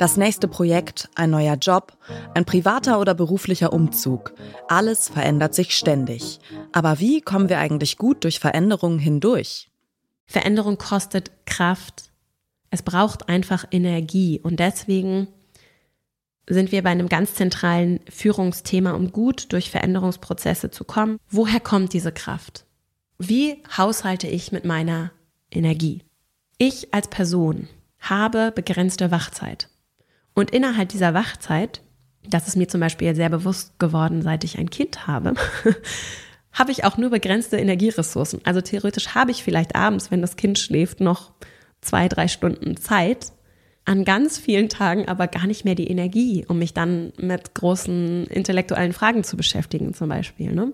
Das 0.00 0.16
nächste 0.16 0.48
Projekt, 0.48 1.10
ein 1.14 1.28
neuer 1.28 1.56
Job, 1.56 1.92
ein 2.32 2.46
privater 2.46 3.00
oder 3.00 3.12
beruflicher 3.12 3.70
Umzug. 3.70 4.32
Alles 4.66 5.10
verändert 5.10 5.54
sich 5.54 5.76
ständig. 5.76 6.40
Aber 6.72 7.00
wie 7.00 7.20
kommen 7.20 7.50
wir 7.50 7.58
eigentlich 7.58 7.98
gut 7.98 8.24
durch 8.24 8.40
Veränderungen 8.40 8.98
hindurch? 8.98 9.70
Veränderung 10.24 10.78
kostet 10.78 11.30
Kraft. 11.44 12.10
Es 12.70 12.80
braucht 12.80 13.28
einfach 13.28 13.66
Energie. 13.70 14.40
Und 14.42 14.58
deswegen 14.58 15.28
sind 16.48 16.72
wir 16.72 16.82
bei 16.82 16.88
einem 16.88 17.10
ganz 17.10 17.34
zentralen 17.34 18.00
Führungsthema, 18.08 18.92
um 18.92 19.12
gut 19.12 19.52
durch 19.52 19.70
Veränderungsprozesse 19.70 20.70
zu 20.70 20.84
kommen. 20.84 21.18
Woher 21.28 21.60
kommt 21.60 21.92
diese 21.92 22.10
Kraft? 22.10 22.64
Wie 23.18 23.62
haushalte 23.76 24.28
ich 24.28 24.50
mit 24.50 24.64
meiner 24.64 25.12
Energie? 25.50 26.00
Ich 26.56 26.94
als 26.94 27.08
Person 27.08 27.68
habe 27.98 28.50
begrenzte 28.50 29.10
Wachzeit. 29.10 29.68
Und 30.34 30.50
innerhalb 30.50 30.88
dieser 30.88 31.14
Wachzeit, 31.14 31.82
das 32.28 32.48
ist 32.48 32.56
mir 32.56 32.68
zum 32.68 32.80
Beispiel 32.80 33.14
sehr 33.14 33.30
bewusst 33.30 33.78
geworden, 33.78 34.22
seit 34.22 34.44
ich 34.44 34.58
ein 34.58 34.70
Kind 34.70 35.06
habe, 35.06 35.34
habe 36.52 36.72
ich 36.72 36.84
auch 36.84 36.96
nur 36.96 37.10
begrenzte 37.10 37.56
Energieressourcen. 37.56 38.40
Also 38.44 38.60
theoretisch 38.60 39.14
habe 39.14 39.30
ich 39.30 39.42
vielleicht 39.42 39.74
abends, 39.74 40.10
wenn 40.10 40.20
das 40.20 40.36
Kind 40.36 40.58
schläft, 40.58 41.00
noch 41.00 41.32
zwei, 41.80 42.08
drei 42.08 42.28
Stunden 42.28 42.76
Zeit, 42.76 43.32
an 43.84 44.04
ganz 44.04 44.38
vielen 44.38 44.68
Tagen 44.68 45.08
aber 45.08 45.26
gar 45.26 45.46
nicht 45.46 45.64
mehr 45.64 45.74
die 45.74 45.88
Energie, 45.88 46.44
um 46.46 46.58
mich 46.58 46.74
dann 46.74 47.12
mit 47.18 47.54
großen 47.54 48.26
intellektuellen 48.26 48.92
Fragen 48.92 49.24
zu 49.24 49.36
beschäftigen, 49.36 49.94
zum 49.94 50.08
Beispiel. 50.08 50.52
Ne? 50.52 50.72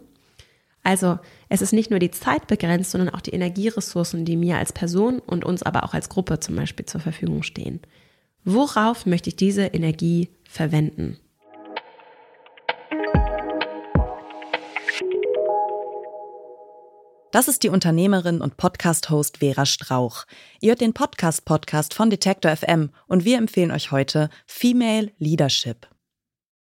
Also 0.83 1.19
es 1.49 1.63
ist 1.63 1.73
nicht 1.73 1.91
nur 1.91 1.99
die 1.99 2.11
Zeit 2.11 2.47
begrenzt, 2.47 2.91
sondern 2.91 3.15
auch 3.15 3.21
die 3.21 3.33
Energieressourcen, 3.33 4.25
die 4.25 4.37
mir 4.37 4.59
als 4.59 4.73
Person 4.73 5.21
und 5.21 5.45
uns 5.45 5.63
aber 5.63 5.85
auch 5.85 5.95
als 5.95 6.09
Gruppe 6.09 6.41
zum 6.41 6.57
Beispiel 6.57 6.87
zur 6.87 7.01
Verfügung 7.01 7.43
stehen. 7.43 7.81
Worauf 8.49 9.07
möchte 9.07 9.29
ich 9.29 9.35
diese 9.35 9.63
Energie 9.67 10.29
verwenden? 10.49 11.19
Das 17.33 17.49
ist 17.49 17.65
die 17.65 17.69
Unternehmerin 17.69 18.41
und 18.41 18.57
Podcast-Host 18.57 19.39
Vera 19.39 19.67
Strauch. 19.67 20.27
Ihr 20.61 20.71
hört 20.71 20.81
den 20.81 20.95
Podcast-Podcast 20.95 21.93
von 21.93 22.09
Detektor 22.09 22.57
FM 22.57 22.91
und 23.09 23.25
wir 23.25 23.37
empfehlen 23.37 23.73
euch 23.73 23.91
heute 23.91 24.31
Female 24.47 25.11
Leadership. 25.19 25.89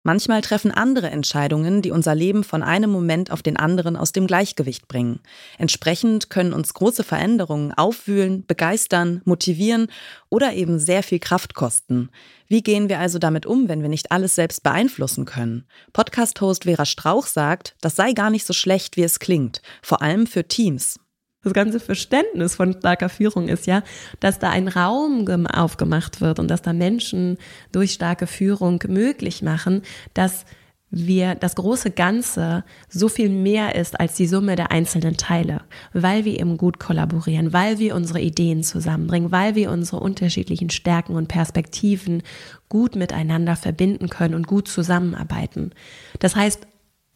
Manchmal 0.06 0.42
treffen 0.42 0.72
andere 0.72 1.10
Entscheidungen, 1.10 1.82
die 1.82 1.92
unser 1.92 2.14
Leben 2.14 2.44
von 2.44 2.62
einem 2.62 2.90
Moment 2.90 3.32
auf 3.32 3.42
den 3.42 3.56
anderen 3.56 3.96
aus 3.96 4.12
dem 4.12 4.28
Gleichgewicht 4.28 4.90
bringen. 4.90 5.22
Entsprechend 5.58 6.30
können 6.30 6.52
uns 6.52 6.74
große 6.74 7.06
Veränderungen 7.06 7.74
aufwühlen, 7.74 8.46
begeistern, 8.46 9.22
motivieren 9.24 9.88
oder 10.28 10.54
eben 10.54 10.78
sehr 10.78 11.04
viel 11.04 11.20
Kraft 11.20 11.54
kosten. 11.54 12.10
Wie 12.50 12.62
gehen 12.62 12.90
wir 12.90 13.00
also 13.00 13.18
damit 13.18 13.46
um, 13.46 13.70
wenn 13.70 13.82
wir 13.82 13.90
nicht 13.90 14.12
alles 14.12 14.36
selbst 14.36 14.62
beeinflussen 14.62 15.24
können? 15.24 15.66
Podcast-Host 15.94 16.66
Vera 16.66 16.86
Strauch 16.86 17.26
sagt, 17.26 17.76
das 17.80 17.96
sei 17.96 18.12
gar 18.12 18.30
nicht 18.30 18.46
so 18.46 18.52
schlecht, 18.52 18.98
wie 18.98 19.04
es 19.04 19.20
klingt, 19.20 19.62
vor 19.82 20.02
allem 20.02 20.28
für 20.28 20.46
Teams. 20.48 21.00
Das 21.44 21.54
ganze 21.54 21.80
Verständnis 21.80 22.56
von 22.56 22.74
starker 22.74 23.10
Führung 23.10 23.48
ist 23.48 23.68
ja, 23.68 23.84
dass 24.20 24.40
da 24.40 24.50
ein 24.50 24.68
Raum 24.68 25.48
aufgemacht 25.48 26.22
wird 26.22 26.40
und 26.40 26.50
dass 26.50 26.62
da 26.62 26.74
Menschen 26.74 27.38
durch 27.72 27.94
starke 27.94 28.28
Führung 28.28 28.82
möglich 28.88 29.42
machen, 29.42 29.82
dass 30.14 30.46
wir 30.96 31.34
das 31.34 31.56
große 31.56 31.90
Ganze 31.90 32.64
so 32.88 33.10
viel 33.10 33.30
mehr 33.30 33.74
ist 33.74 34.00
als 34.00 34.14
die 34.14 34.28
Summe 34.28 34.56
der 34.56 34.72
einzelnen 34.72 35.18
Teile, 35.18 35.62
weil 35.92 36.24
wir 36.24 36.40
eben 36.40 36.56
gut 36.56 36.80
kollaborieren, 36.80 37.52
weil 37.52 37.80
wir 37.80 37.96
unsere 37.96 38.22
Ideen 38.22 38.64
zusammenbringen, 38.64 39.32
weil 39.32 39.56
wir 39.56 39.72
unsere 39.72 40.00
unterschiedlichen 40.00 40.70
Stärken 40.70 41.16
und 41.16 41.28
Perspektiven 41.28 42.22
gut 42.70 42.96
miteinander 42.96 43.56
verbinden 43.56 44.08
können 44.08 44.36
und 44.36 44.46
gut 44.46 44.68
zusammenarbeiten. 44.68 45.72
Das 46.20 46.36
heißt, 46.36 46.68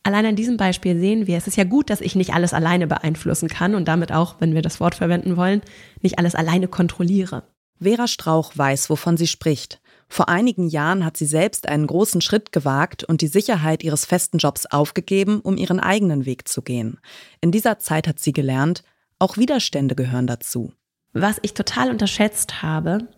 Allein 0.07 0.25
an 0.25 0.35
diesem 0.37 0.55
Beispiel 0.55 0.97
sehen 0.97 1.27
wir, 1.27 1.35
es 1.35 1.47
ist 1.47 1.57
ja 1.57 1.65
gut, 1.65 1.89
dass 1.89 1.99
ich 1.99 2.15
nicht 2.15 2.33
alles 2.33 2.53
alleine 2.53 2.87
beeinflussen 2.87 3.49
kann 3.49 3.75
und 3.75 3.89
damit 3.89 4.13
auch, 4.13 4.37
wenn 4.39 4.55
wir 4.55 4.61
das 4.61 4.79
Wort 4.79 4.95
verwenden 4.95 5.35
wollen, 5.35 5.59
nicht 6.01 6.17
alles 6.17 6.33
alleine 6.33 6.69
kontrolliere. 6.69 7.43
Vera 7.81 8.07
Strauch 8.07 8.53
weiß, 8.55 8.89
wovon 8.89 9.17
sie 9.17 9.27
spricht. 9.27 9.81
Vor 10.07 10.29
einigen 10.29 10.69
Jahren 10.69 11.03
hat 11.03 11.17
sie 11.17 11.25
selbst 11.25 11.67
einen 11.67 11.87
großen 11.87 12.21
Schritt 12.21 12.53
gewagt 12.53 13.03
und 13.03 13.19
die 13.19 13.27
Sicherheit 13.27 13.83
ihres 13.83 14.05
festen 14.05 14.37
Jobs 14.37 14.65
aufgegeben, 14.65 15.41
um 15.41 15.57
ihren 15.57 15.81
eigenen 15.81 16.25
Weg 16.25 16.47
zu 16.47 16.61
gehen. 16.61 16.99
In 17.41 17.51
dieser 17.51 17.77
Zeit 17.77 18.07
hat 18.07 18.19
sie 18.19 18.31
gelernt, 18.31 18.83
auch 19.19 19.35
Widerstände 19.35 19.93
gehören 19.93 20.25
dazu. 20.25 20.71
Was 21.11 21.35
ich 21.41 21.53
total 21.53 21.89
unterschätzt 21.89 22.61
habe, 22.61 23.09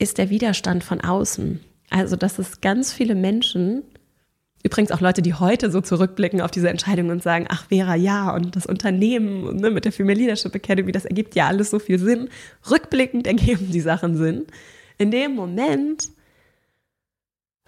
ist 0.00 0.18
der 0.18 0.28
Widerstand 0.28 0.82
von 0.82 1.02
außen. 1.02 1.60
Also, 1.88 2.16
dass 2.16 2.40
es 2.40 2.60
ganz 2.60 2.92
viele 2.92 3.14
Menschen 3.14 3.84
Übrigens 4.64 4.92
auch 4.92 5.00
Leute, 5.00 5.22
die 5.22 5.34
heute 5.34 5.70
so 5.72 5.80
zurückblicken 5.80 6.40
auf 6.40 6.52
diese 6.52 6.70
Entscheidung 6.70 7.10
und 7.10 7.22
sagen, 7.22 7.46
ach 7.48 7.66
Vera, 7.68 7.96
ja, 7.96 8.32
und 8.32 8.54
das 8.54 8.66
Unternehmen 8.66 9.56
ne, 9.56 9.70
mit 9.70 9.84
der 9.84 9.92
Female 9.92 10.18
Leadership 10.18 10.54
Academy, 10.54 10.92
das 10.92 11.04
ergibt 11.04 11.34
ja 11.34 11.48
alles 11.48 11.70
so 11.70 11.80
viel 11.80 11.98
Sinn. 11.98 12.28
Rückblickend 12.70 13.26
ergeben 13.26 13.70
die 13.72 13.80
Sachen 13.80 14.16
Sinn. 14.16 14.46
In 14.98 15.10
dem 15.10 15.34
Moment 15.34 16.08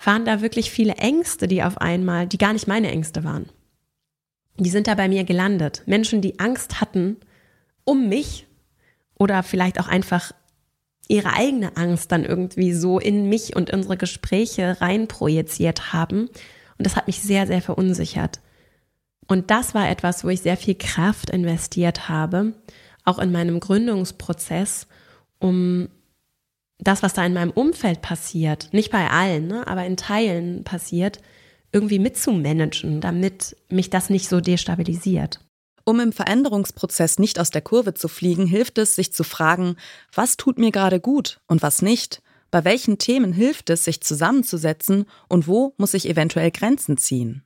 waren 0.05 0.25
da 0.25 0.41
wirklich 0.41 0.71
viele 0.71 0.95
Ängste, 0.95 1.49
die 1.49 1.65
auf 1.65 1.79
einmal, 1.79 2.29
die 2.29 2.39
gar 2.39 2.53
nicht 2.53 2.69
meine 2.69 2.91
Ängste 2.91 3.25
waren. 3.25 3.49
Die 4.59 4.71
sind 4.71 4.87
da 4.87 4.95
bei 4.95 5.09
mir 5.09 5.25
gelandet. 5.25 5.83
Menschen, 5.87 6.21
die 6.21 6.39
Angst 6.39 6.81
hatten 6.81 7.17
um 7.83 8.09
mich 8.09 8.47
oder 9.19 9.43
vielleicht 9.43 9.81
auch 9.81 9.89
einfach 9.89 10.33
ihre 11.09 11.33
eigene 11.33 11.77
Angst 11.77 12.13
dann 12.13 12.25
irgendwie 12.25 12.73
so 12.73 13.01
in 13.01 13.29
mich 13.29 13.57
und 13.57 13.73
unsere 13.73 13.97
Gespräche 13.97 14.81
reinprojiziert 14.81 15.93
haben 15.93 16.31
und 16.79 16.87
das 16.87 16.97
hat 16.97 17.07
mich 17.07 17.21
sehr, 17.21 17.47
sehr 17.47 17.63
verunsichert. 17.63 18.41
Und 19.27 19.51
das 19.51 19.75
war 19.75 19.89
etwas, 19.89 20.25
wo 20.25 20.29
ich 20.29 20.43
sehr 20.43 20.57
viel 20.57 20.75
Kraft 20.75 21.31
investiert 21.31 22.09
habe, 22.09 22.53
auch 23.05 23.19
in 23.19 23.33
meinem 23.33 23.61
Gründungsprozess, 23.61 24.87
um 25.39 25.89
das, 26.79 27.03
was 27.03 27.15
da 27.15 27.25
in 27.25 27.35
meinem 27.35 27.51
Umfeld 27.51 28.03
passiert, 28.03 28.69
nicht 28.73 28.91
bei 28.91 29.09
allen, 29.11 29.47
ne, 29.47 29.67
aber 29.67 29.87
in 29.87 29.97
Teilen 29.97 30.65
passiert, 30.65 31.21
irgendwie 31.73 31.99
mitzumanagen, 31.99 33.01
damit 33.01 33.57
mich 33.69 33.91
das 33.91 34.11
nicht 34.11 34.29
so 34.29 34.41
destabilisiert. 34.41 35.41
Um 35.85 36.01
im 36.01 36.13
Veränderungsprozess 36.13 37.19
nicht 37.19 37.39
aus 37.39 37.51
der 37.51 37.63
Kurve 37.63 37.95
zu 37.95 38.09
fliegen, 38.09 38.47
hilft 38.47 38.79
es, 38.79 38.95
sich 38.95 39.13
zu 39.13 39.23
fragen, 39.23 39.77
was 40.15 40.37
tut 40.37 40.59
mir 40.59 40.71
gerade 40.71 41.01
gut 41.01 41.41
und 41.47 41.63
was 41.63 41.83
nicht 41.83 42.23
bei 42.55 42.65
welchen 42.65 42.99
Themen 42.99 43.33
hilft 43.33 43.69
es, 43.69 43.85
sich 43.85 44.01
zusammenzusetzen 44.01 45.07
und 45.29 45.49
wo 45.49 45.75
muss 45.77 45.93
ich 45.93 46.09
eventuell 46.09 46.53
Grenzen 46.53 46.97
ziehen? 46.97 47.43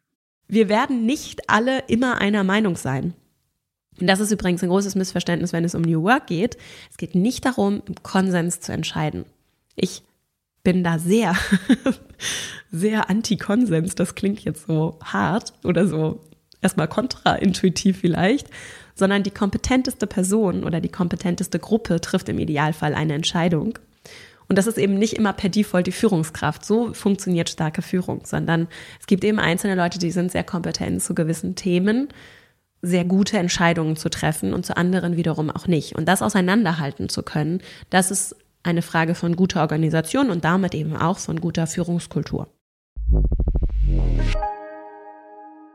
Wir 0.49 0.69
werden 0.69 1.07
nicht 1.07 1.49
alle 1.49 1.79
immer 1.87 2.19
einer 2.19 2.45
Meinung 2.45 2.77
sein. 2.77 3.15
Und 3.99 4.07
das 4.07 4.21
ist 4.21 4.33
übrigens 4.33 4.63
ein 4.63 4.69
großes 4.69 4.97
Missverständnis, 4.97 5.55
wenn 5.55 5.65
es 5.65 5.75
um 5.75 5.81
New 5.81 6.03
Work 6.03 6.27
geht. 6.27 6.59
Es 6.91 6.99
geht 6.99 7.15
nicht 7.15 7.47
darum, 7.47 7.81
im 7.87 7.95
Konsens 8.03 8.61
zu 8.61 8.71
entscheiden. 8.71 9.25
Ich 9.77 10.03
bin 10.63 10.85
da 10.85 10.99
sehr, 10.99 11.35
sehr 12.71 13.09
anti-Konsens. 13.09 13.95
Das 13.95 14.15
klingt 14.15 14.41
jetzt 14.41 14.67
so 14.67 14.99
hart 15.03 15.55
oder 15.65 15.87
so 15.87 16.21
erstmal 16.61 16.87
kontraintuitiv 16.87 17.97
vielleicht, 17.97 18.51
sondern 18.95 19.23
die 19.23 19.31
kompetenteste 19.31 20.07
Person 20.07 20.65
oder 20.65 20.83
die 20.83 20.91
kompetenteste 20.91 21.59
Gruppe 21.59 21.99
trifft 22.03 22.29
im 22.29 22.39
Idealfall 22.39 22.93
eine 22.93 23.15
Entscheidung. 23.15 23.79
Und 24.49 24.57
das 24.57 24.67
ist 24.67 24.79
eben 24.79 24.95
nicht 24.95 25.15
immer 25.15 25.35
per 25.35 25.51
Default 25.51 25.87
die 25.87 25.93
Führungskraft. 25.93 26.65
So 26.65 26.95
funktioniert 26.95 27.51
starke 27.51 27.83
Führung, 27.83 28.23
sondern 28.25 28.67
es 28.99 29.07
gibt 29.07 29.25
eben 29.25 29.39
einzelne 29.39 29.75
Leute, 29.75 29.99
die 29.99 30.11
sind 30.11 30.33
sehr 30.33 30.45
kompetent 30.45 31.03
zu 31.03 31.15
gewissen 31.15 31.55
Themen, 31.55 32.09
sehr 32.81 33.05
gute 33.05 33.39
Entscheidungen 33.39 33.97
zu 33.97 34.09
treffen 34.09 34.55
und 34.55 34.65
zu 34.65 34.77
anderen 34.77 35.17
wiederum 35.17 35.51
auch 35.51 35.67
nicht. 35.67 35.97
Und 35.97 36.07
das 36.07 36.23
auseinanderhalten 36.23 37.09
zu 37.09 37.23
können, 37.23 37.61
das 37.91 38.11
ist 38.11 38.37
eine 38.63 38.83
Frage 38.83 39.15
von 39.15 39.37
guter 39.37 39.61
Organisation 39.61 40.31
und 40.31 40.45
damit 40.45 40.75
eben 40.75 40.97
auch 40.97 41.19
von 41.19 41.41
guter 41.41 41.67
Führungskultur. 41.67 42.49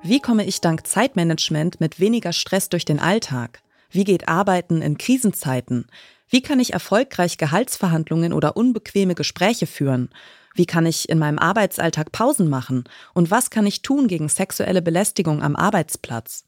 Wie 0.02 0.20
komme 0.20 0.46
ich 0.46 0.62
dank 0.62 0.86
Zeitmanagement 0.88 1.80
mit 1.80 2.00
weniger 2.00 2.34
Stress 2.34 2.70
durch 2.70 2.86
den 2.86 3.00
Alltag? 3.00 3.62
Wie 3.90 4.04
geht 4.04 4.28
Arbeiten 4.28 4.82
in 4.82 4.98
Krisenzeiten? 4.98 5.86
Wie 6.34 6.42
kann 6.42 6.60
ich 6.60 6.74
erfolgreich 6.74 7.38
Gehaltsverhandlungen 7.38 8.34
oder 8.34 8.58
unbequeme 8.58 9.14
Gespräche 9.14 9.68
führen? 9.68 10.10
Wie 10.56 10.66
kann 10.66 10.88
ich 10.88 11.08
in 11.08 11.20
meinem 11.20 11.38
Arbeitsalltag 11.38 12.12
Pausen 12.12 12.50
machen? 12.50 12.86
Und 13.14 13.30
was 13.30 13.52
kann 13.52 13.68
ich 13.68 13.84
tun 13.84 14.08
gegen 14.08 14.28
sexuelle 14.30 14.82
Belästigung 14.82 15.44
am 15.44 15.56
Arbeitsplatz? 15.56 16.46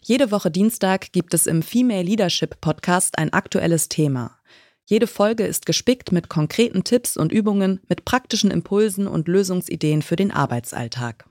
Jede 0.00 0.30
Woche 0.30 0.52
Dienstag 0.52 1.10
gibt 1.10 1.34
es 1.34 1.48
im 1.48 1.62
Female 1.62 2.04
Leadership 2.04 2.60
Podcast 2.60 3.18
ein 3.18 3.32
aktuelles 3.32 3.88
Thema. 3.88 4.38
Jede 4.84 5.08
Folge 5.08 5.44
ist 5.44 5.66
gespickt 5.66 6.12
mit 6.12 6.28
konkreten 6.28 6.84
Tipps 6.84 7.16
und 7.16 7.32
Übungen, 7.32 7.80
mit 7.88 8.04
praktischen 8.04 8.52
Impulsen 8.52 9.08
und 9.08 9.26
Lösungsideen 9.26 10.02
für 10.02 10.14
den 10.14 10.30
Arbeitsalltag. 10.30 11.29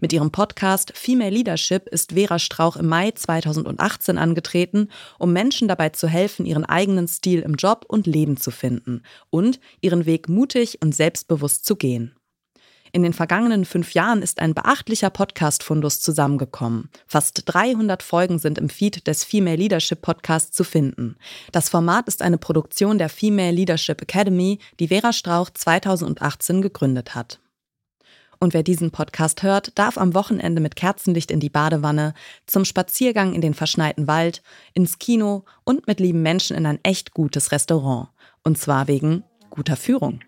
Mit 0.00 0.12
ihrem 0.12 0.30
Podcast 0.30 0.92
Female 0.96 1.30
Leadership 1.30 1.88
ist 1.88 2.12
Vera 2.12 2.38
Strauch 2.38 2.76
im 2.76 2.88
Mai 2.88 3.10
2018 3.12 4.18
angetreten, 4.18 4.88
um 5.18 5.32
Menschen 5.32 5.68
dabei 5.68 5.90
zu 5.90 6.08
helfen, 6.08 6.46
ihren 6.46 6.64
eigenen 6.64 7.08
Stil 7.08 7.40
im 7.40 7.54
Job 7.54 7.84
und 7.88 8.06
Leben 8.06 8.36
zu 8.36 8.50
finden 8.50 9.02
und 9.30 9.60
ihren 9.80 10.06
Weg 10.06 10.28
mutig 10.28 10.80
und 10.82 10.94
selbstbewusst 10.94 11.64
zu 11.64 11.76
gehen. 11.76 12.14
In 12.94 13.02
den 13.02 13.14
vergangenen 13.14 13.64
fünf 13.64 13.94
Jahren 13.94 14.20
ist 14.20 14.38
ein 14.38 14.52
beachtlicher 14.52 15.08
Podcast-Fundus 15.08 16.02
zusammengekommen. 16.02 16.90
Fast 17.06 17.42
300 17.46 18.02
Folgen 18.02 18.38
sind 18.38 18.58
im 18.58 18.68
Feed 18.68 19.06
des 19.06 19.24
Female 19.24 19.56
Leadership 19.56 20.02
Podcasts 20.02 20.54
zu 20.54 20.62
finden. 20.62 21.16
Das 21.52 21.70
Format 21.70 22.06
ist 22.06 22.20
eine 22.20 22.36
Produktion 22.36 22.98
der 22.98 23.08
Female 23.08 23.52
Leadership 23.52 24.02
Academy, 24.02 24.58
die 24.78 24.88
Vera 24.88 25.14
Strauch 25.14 25.48
2018 25.48 26.60
gegründet 26.60 27.14
hat. 27.14 27.41
Und 28.42 28.54
wer 28.54 28.64
diesen 28.64 28.90
Podcast 28.90 29.44
hört, 29.44 29.78
darf 29.78 29.96
am 29.96 30.14
Wochenende 30.14 30.60
mit 30.60 30.74
Kerzenlicht 30.74 31.30
in 31.30 31.38
die 31.38 31.48
Badewanne, 31.48 32.12
zum 32.44 32.64
Spaziergang 32.64 33.34
in 33.34 33.40
den 33.40 33.54
verschneiten 33.54 34.08
Wald, 34.08 34.42
ins 34.74 34.98
Kino 34.98 35.44
und 35.62 35.86
mit 35.86 36.00
lieben 36.00 36.22
Menschen 36.22 36.56
in 36.56 36.66
ein 36.66 36.80
echt 36.82 37.14
gutes 37.14 37.52
Restaurant. 37.52 38.08
Und 38.42 38.58
zwar 38.58 38.88
wegen 38.88 39.22
guter 39.50 39.76
Führung. 39.76 40.18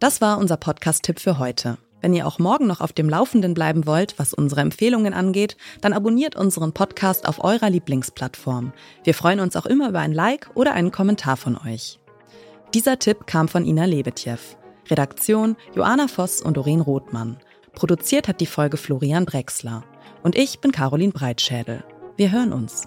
Das 0.00 0.20
war 0.20 0.36
unser 0.36 0.58
Podcast-Tipp 0.58 1.18
für 1.18 1.38
heute. 1.38 1.78
Wenn 2.02 2.12
ihr 2.12 2.26
auch 2.26 2.38
morgen 2.38 2.66
noch 2.66 2.82
auf 2.82 2.92
dem 2.92 3.08
Laufenden 3.08 3.54
bleiben 3.54 3.86
wollt, 3.86 4.18
was 4.18 4.34
unsere 4.34 4.60
Empfehlungen 4.60 5.14
angeht, 5.14 5.56
dann 5.80 5.94
abonniert 5.94 6.36
unseren 6.36 6.74
Podcast 6.74 7.26
auf 7.26 7.42
eurer 7.42 7.70
Lieblingsplattform. 7.70 8.74
Wir 9.02 9.14
freuen 9.14 9.40
uns 9.40 9.56
auch 9.56 9.64
immer 9.64 9.88
über 9.88 10.00
ein 10.00 10.12
Like 10.12 10.50
oder 10.52 10.74
einen 10.74 10.92
Kommentar 10.92 11.38
von 11.38 11.56
euch. 11.56 11.98
Dieser 12.76 12.98
Tipp 12.98 13.26
kam 13.26 13.48
von 13.48 13.64
Ina 13.64 13.86
Lebetjew. 13.86 14.36
Redaktion 14.90 15.56
Joanna 15.74 16.08
Voss 16.08 16.42
und 16.42 16.58
Doreen 16.58 16.82
Rothmann. 16.82 17.38
Produziert 17.72 18.28
hat 18.28 18.38
die 18.42 18.44
Folge 18.44 18.76
Florian 18.76 19.24
Drexler. 19.24 19.82
Und 20.22 20.36
ich 20.36 20.60
bin 20.60 20.72
Caroline 20.72 21.12
Breitschädel. 21.12 21.82
Wir 22.18 22.32
hören 22.32 22.52
uns. 22.52 22.86